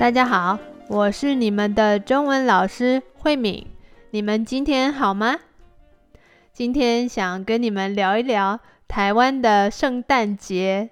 [0.00, 3.66] 大家好，我是你们的中文老师慧敏。
[4.12, 5.36] 你们今天好吗？
[6.54, 8.58] 今天想跟你们聊一聊
[8.88, 10.88] 台湾的圣诞节。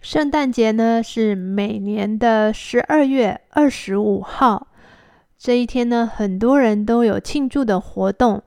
[0.00, 4.68] 圣诞节呢，是每年的十二月二十五号。
[5.36, 8.40] 这一天呢，很多人都有庆祝的活动。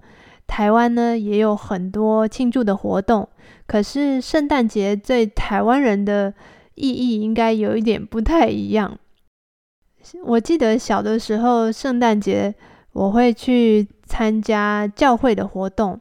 [0.48, 3.28] 台湾呢，也有很多庆祝的活动。
[3.68, 6.34] 可是圣诞节对台湾人的
[6.76, 8.98] 意义应该有一点不太一样。
[10.24, 12.54] 我记得小的时候，圣诞节
[12.94, 16.00] 我会去参加教会的活动，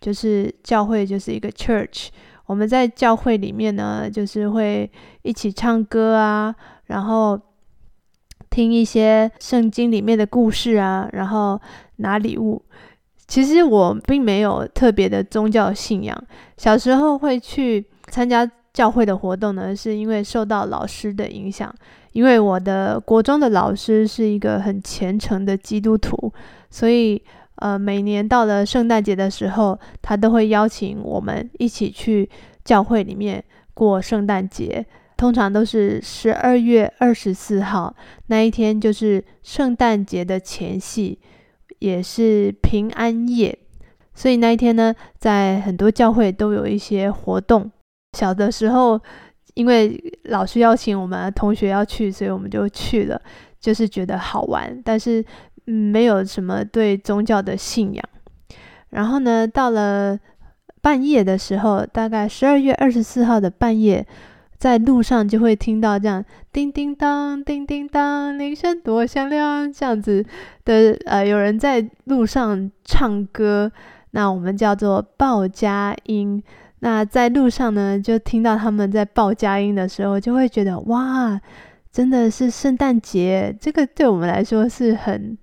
[0.00, 2.08] 就是教会就是一个 church。
[2.46, 4.90] 我们在教会里面呢，就是会
[5.22, 6.54] 一起唱歌啊，
[6.86, 7.38] 然后
[8.48, 11.60] 听一些圣经里面的故事啊，然后
[11.96, 12.62] 拿礼物。
[13.26, 16.16] 其实我并没有特别的宗教信仰，
[16.56, 21.74] 小时候会去参加教会的活动呢，是因为受到老师的影响。
[22.12, 26.32] 因为我的国中的老师是一个很虔诚的基督徒，
[26.70, 27.20] 所以
[27.56, 32.30] 呃，每年到了圣诞节的时候，他都会邀请我们一起去
[32.64, 33.42] 教会里面
[33.74, 34.86] 过圣诞节。
[35.16, 37.92] 通常都是十二月二十四号
[38.28, 41.18] 那一天，就是圣诞节的前夕，
[41.80, 43.58] 也是平安夜。
[44.14, 47.68] 所以那一天呢，在很多教会都有一些活动。
[48.12, 49.00] 小的时候，
[49.54, 53.20] 因为老师邀请我们同学要去，所以我们就去了，
[53.60, 55.24] 就是觉得好玩，但是
[55.64, 58.04] 没有什么对宗教的信仰。
[58.90, 60.18] 然后呢，到了
[60.80, 64.06] 半夜的时候，大概十二月二十四号的半夜，
[64.56, 70.24] 在路上就会听到这样叮叮当、叮叮当，铃声多响亮，这样子
[70.64, 73.70] 的呃，有人在路上唱歌，
[74.12, 76.42] 那我们叫做报佳音。
[76.80, 81.40] 那在路上呢，就听到他们在报佳音的时候，就会觉得哇，
[81.90, 83.56] 真的是圣诞节。
[83.60, 85.36] 这个对我们来说是很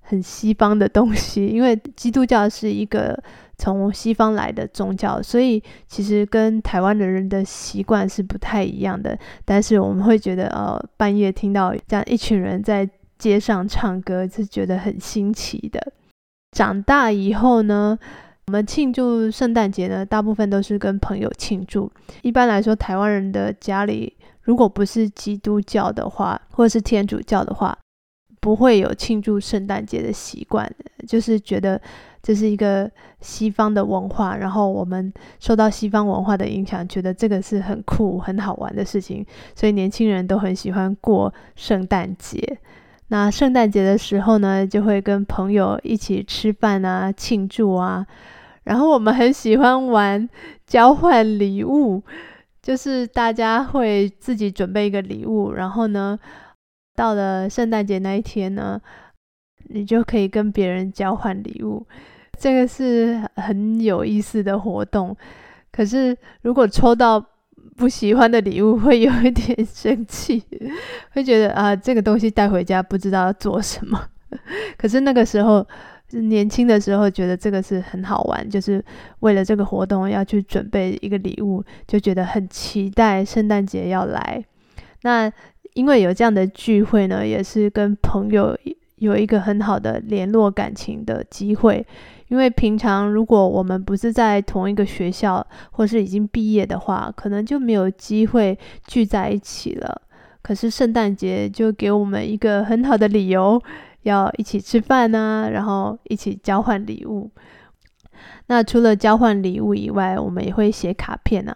[0.00, 3.16] 很西方的东西， 因为基督教是一个
[3.58, 9.18] 从西方来的宗教，所以其实跟台湾的人的习惯是不太一样的。
[9.44, 15.92] 但是我们会觉得，呃，半夜听到这样一群人在街上唱歌，是觉得很新奇的。
[16.50, 17.98] 长大以后呢，
[18.48, 21.90] 我们庆祝圣诞节呢，大部分都是跟朋友庆祝。
[22.22, 27.76] 一般来说，台湾人的家里如果不是基督教的话，或者是天主教的话，
[28.40, 30.70] 不会有庆祝圣诞节的习惯。
[31.06, 31.80] 就是觉得
[32.22, 39.24] 这是一个西方的文化，然后我们受到西方文化的影响，觉得这个是很酷、很好玩的事情，
[39.54, 42.58] 所以年轻人都很喜欢过圣诞节。
[43.12, 48.06] 那圣诞节的时候呢，就会跟朋友一起吃饭啊，庆祝啊。
[48.64, 50.26] 然后我们很喜欢玩
[50.66, 52.02] 交换礼物，
[52.62, 56.18] 就是大家会自己准备一个礼物，然后呢，
[56.94, 58.80] 到了圣诞节那一天呢，
[59.68, 61.86] 你就可以跟别人交换礼物。
[62.38, 65.14] 这个是很有意思的活动。
[65.70, 67.22] 可是如果抽到
[67.76, 70.42] 不喜欢的礼物会有一点生气，
[71.12, 74.00] 会觉得啊，这个东西带回家不知道要做什么。
[74.76, 75.66] 可是那个时候，
[76.10, 78.84] 年轻的时候觉得这个是很好玩，就是
[79.20, 84.44] 为了这个活动要去准备一个礼物，就觉得很期待圣诞节要来。
[85.02, 85.30] 那
[85.74, 88.56] 因为有这样的聚会呢，也是跟朋友
[89.02, 91.86] 有一个很好的联络感情的机会。
[92.28, 100.00] 因为平常如果我们不是在同一个学校，或是已经毕业的话，可能就没有机会聚在一起了。
[100.40, 103.62] 可是圣诞节就给我们一个很好的理由，
[104.04, 107.30] 要一起吃饭呢，然后一起交换礼物。
[108.46, 111.54] 那除了交换礼物以外，我们也会写卡片啊。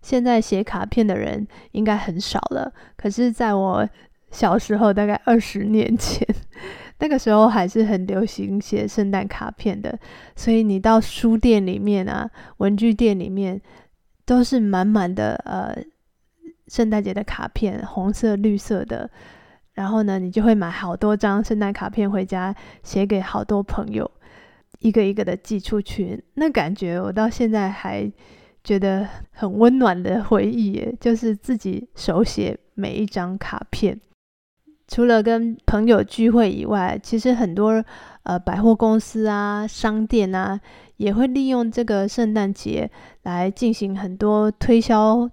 [0.00, 3.86] 现在写卡片的人应该很少了，可是在我
[4.30, 6.26] 小时候，大概二十年前。
[6.98, 9.98] 那个时候还是很流行写圣诞卡片的，
[10.36, 13.60] 所以你到书店里面啊、文具店里面，
[14.24, 15.76] 都是满满的呃
[16.68, 19.10] 圣诞节的卡片，红色、绿色的。
[19.74, 22.54] 然后呢，你就会买好多张圣诞卡片回家，
[22.84, 24.08] 写给好多朋友，
[24.78, 26.22] 一个一个的寄出去。
[26.34, 28.08] 那感觉我到现在还
[28.62, 34.00] 觉得很温暖的回忆，就是自己手写每一张卡片。
[34.86, 37.82] 除了跟朋友聚会以外，其实很多
[38.24, 40.60] 呃百货公司啊、商店啊，
[40.98, 42.90] 也会利用这个圣诞节
[43.22, 45.28] 来进行很多推销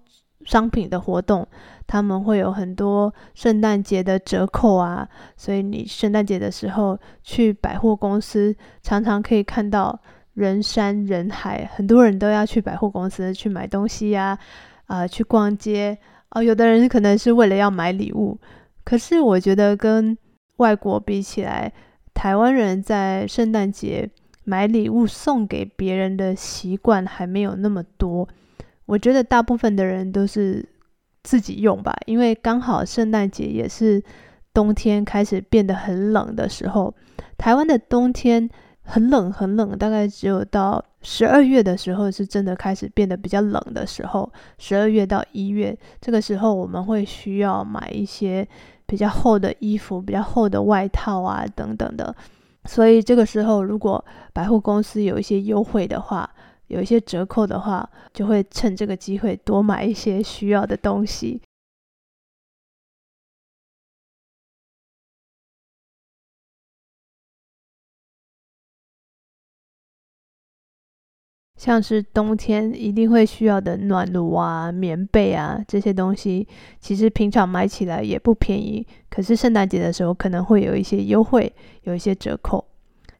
[0.45, 1.47] 商品的活动。
[1.85, 5.05] 他们会有很多圣诞节的折扣啊，
[5.35, 9.99] 所以你圣诞节的时候去百货公司，常常可以看到
[10.33, 14.39] 人山人海，很多人都要去百货公司去买东西呀，
[14.85, 15.97] 啊、去逛街。
[16.29, 18.39] 哦，有的人可能是为了要买礼物。
[18.83, 20.17] 可是我觉得跟
[20.57, 21.71] 外国比起来，
[22.13, 24.09] 台湾人在圣诞节
[24.43, 28.27] 买礼物送给别人的习惯还没有那么多。
[28.85, 30.67] 我觉得大部分的人都是
[31.23, 34.03] 自己用吧，因为刚好圣诞节也是
[34.53, 36.93] 冬天开始变得很冷的时候。
[37.37, 38.49] 台湾的冬天
[38.91, 44.29] 很冷很冷，大概只有到十二月的时候是真的开始变得比较冷的时候。
[44.57, 48.45] 十二月到一月这个时候，我们会需要买一些
[48.85, 52.13] 比较厚的衣服、比较厚的外套啊等等的。
[52.65, 54.03] 所以这个时候，如果
[54.33, 56.29] 百货公司有一些优惠的话，
[56.67, 61.41] 有一些折扣的话，就会趁这个机会多买一些需要的东西。
[71.61, 76.47] 像是冬天一定会需要的暖炉啊、棉被啊这些东西，
[76.79, 81.53] 其实平常买起来也不便宜，可是圣诞节的时候可能会有一些优惠，
[81.83, 82.65] 有一些折扣。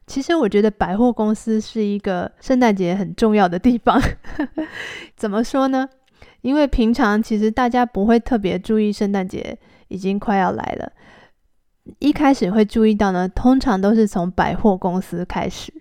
[0.08, 4.02] 其实我觉得百货公司是一个圣诞节很重要的地方。
[5.14, 5.88] 怎么说呢？
[6.40, 9.56] 因为平常其实大家不会特别注意圣诞节
[9.86, 10.92] 已经快要来了。
[12.00, 15.72] 一开始会注意到呢，通常都是从百货公司开始，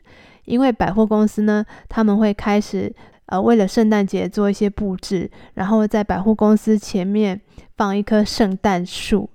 [0.45, 2.93] 因为百货公司呢，他们会开始
[3.27, 7.39] 呃为了圣诞节做一些布置，然后在百货公司前面
[7.77, 9.29] 放一棵圣诞树。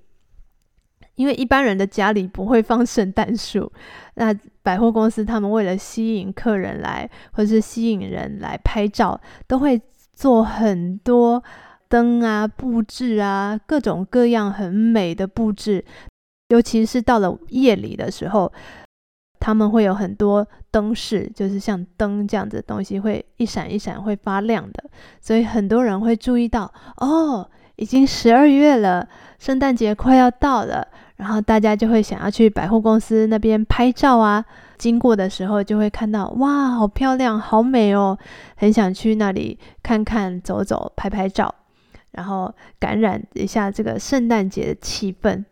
[1.15, 3.71] 因为一般人的家里不会放圣诞树，
[4.13, 4.31] 那
[4.61, 9.81] 百货公司他们为了吸引客人来，或者是吸引人来拍照，都会
[10.13, 11.43] 做很多
[11.89, 15.83] 灯啊、布置啊，各种各样很美的布置。
[16.49, 18.53] 尤其是到了夜里的时候，
[19.47, 24.83] 他们会有很多灯饰，就是像灯这样子的东西，会一闪一闪会发亮的。
[25.21, 29.07] 所以很多人会注意到，哦，已经十二月了，
[29.39, 30.85] 圣诞节快要到了。
[31.15, 34.43] 然后大家就会想要去百货公司那边拍照啊，
[34.77, 38.19] 经过的时候就会看到，哇，好漂亮，好美哦，
[38.57, 41.55] 很想去那里看看、走走、拍拍照，
[42.11, 45.45] 然后感染一下这个圣诞节的气氛。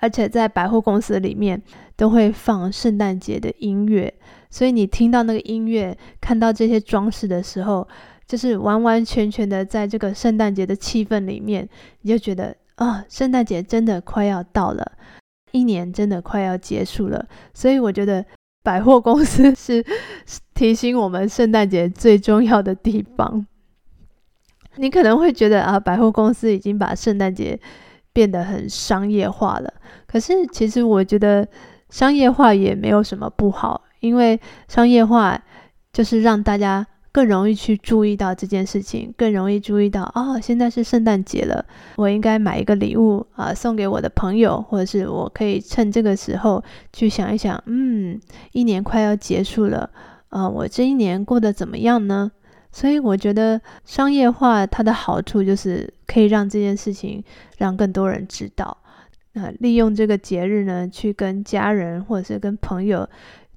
[0.00, 1.62] 而且在百货公司里面
[1.96, 4.12] 都会放圣诞节的音乐，
[4.50, 7.86] 所以你听到那个音乐，看到这些装饰的时候，
[8.26, 11.68] 就是完完全全的在这个圣诞节的气氛里面，
[12.02, 12.56] 你就觉得。
[12.78, 14.92] 啊、圣诞节真的快要到了，
[15.50, 18.24] 一年真的快要结束了，所以我觉得
[18.62, 19.84] 百货公司是
[20.54, 23.44] 提醒我们圣诞节最重要的地方。
[24.76, 27.58] 你可能会觉得啊，百货公司已经把圣诞节
[28.12, 29.72] 变得很商业化了，
[30.06, 31.46] 可是其实我觉得
[31.90, 35.42] 商业化也没有什么不好，因为商业化
[35.92, 36.86] 就是让大家。
[37.10, 41.64] 更容易去注意到这件事情，更容易注意到哦，现在是圣诞节了，
[41.96, 46.62] 我应该买一个礼物啊，送给我的朋友，或者是我可以趁这个时候
[46.92, 48.20] 去想一想，嗯，
[48.52, 49.90] 一年快要结束了，
[50.28, 52.30] 呃，我这一年过得怎么样呢？
[52.78, 57.24] 所以我觉得商业化它的好处就是可以让这件事情
[57.56, 58.78] 让更多人知道，
[59.32, 63.08] 那，利用这个节日呢，去跟家人或者是跟朋友。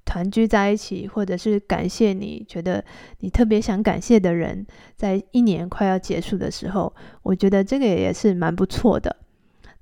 [0.03, 2.83] 团聚在一起，或者是感谢你觉得
[3.19, 4.65] 你特别想感谢的人，
[4.97, 6.91] 在一年快要结束的时候，
[7.21, 9.15] 我觉得这个也是蛮不错的。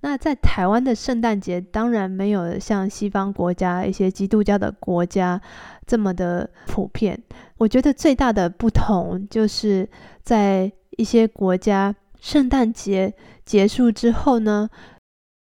[0.01, 5.41] 那在台湾的圣诞节，当然没有像西方国家一些基督教的国家
[5.85, 7.21] 这么的普遍。
[7.57, 9.87] 我觉得最大的不同就是
[10.23, 13.13] 在一些国家，圣诞节
[13.45, 14.69] 结束之后呢，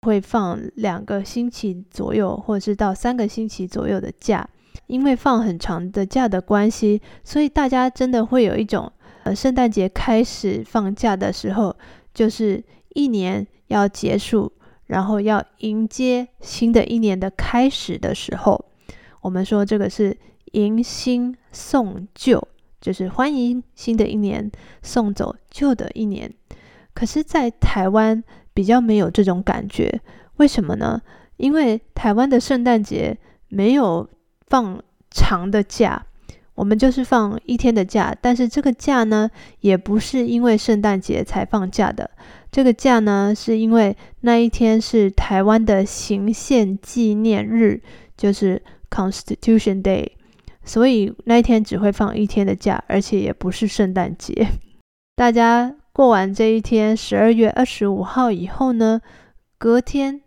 [0.03, 4.49] 会放两个星期左右，或者是到三个星期左右的假。
[4.87, 8.91] 因为放很长的假的关系，所以大家真的会有一种，
[9.23, 11.77] 呃，圣诞节开始放假的时候，
[12.13, 12.63] 就是
[12.95, 14.53] 一年要结束，
[14.87, 18.65] 然后要迎接新的一年的开始的时候。
[19.23, 20.17] 我们说这个是
[20.53, 22.47] 迎新送旧，
[22.81, 26.33] 就是欢迎新的一年，送走旧的一年。
[26.93, 28.23] 可是，在台湾
[28.53, 30.01] 比较没有这种感觉，
[30.37, 31.01] 为什么呢？
[31.39, 34.09] 因为台湾的圣诞节没有。
[34.51, 36.05] 放长的假，
[36.57, 42.11] 我们就是放一天的假，但是这个假呢，也不是因为圣诞节才放假的。
[42.51, 47.81] 这个假呢，是因为那一天是台湾的行宪纪念日，
[48.17, 50.09] 就是 Constitution Day，
[50.65, 54.49] 所以那一天只会放一天的假，而且也不是圣诞节。
[55.17, 59.01] 大家过完这一天，十二月二十五号以后呢，
[59.59, 60.21] 隔天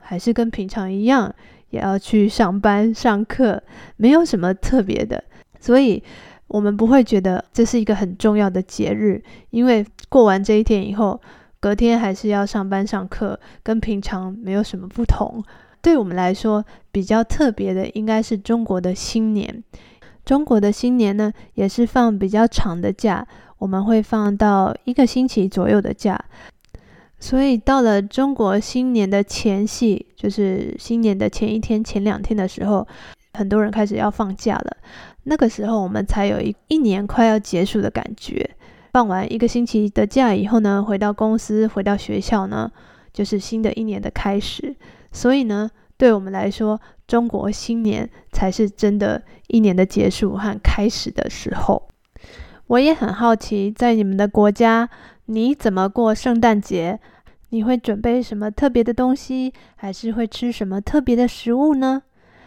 [0.00, 1.34] 还是跟平常一样。
[1.70, 3.60] 也要去上班上课，
[3.96, 5.24] 没有什么特别的，
[5.58, 6.00] 所以
[6.46, 11.20] 我们不会觉得这是一个很重要的节日，因为过完这一天以后，
[11.64, 15.42] 隔天还是要上班上课，跟平常没有什么不同。
[15.80, 19.64] 对我们来说，比较特别的应该是中国的新年。
[20.26, 26.22] 中国的新年呢，也是放比较长的假，我们会放到一个星期左右的假。
[27.18, 32.86] 所以到了中国新年的前夕，就是新年的前一天、前两天的时候，
[33.32, 34.76] 很多人开始要放假了。
[35.22, 38.50] 那个时候，我们才有一一年快要结束的感觉。
[38.94, 42.70] 放完一个星期的假以后呢，回到公司、回到学校呢，
[43.12, 44.76] 就是新的一年的开始。
[45.10, 51.88] 所以呢，对我们来说，中国新年才是真的一年的结束和开始的时候。
[52.68, 54.88] 我也很好奇，在你们的国家，
[55.24, 57.00] 你怎么过圣诞节？
[57.48, 62.04] 你会准备什么特别的东西，还是会吃什么特别的食物呢？